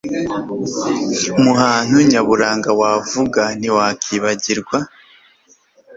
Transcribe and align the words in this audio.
Mu 1.43 1.51
hantu 1.61 1.95
nyaburanga 2.11 2.69
wavuga 2.81 3.41
ntiwakwibagirwa 3.59 4.77